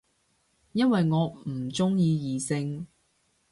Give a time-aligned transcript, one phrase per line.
[0.71, 2.87] 因為我唔鍾意異性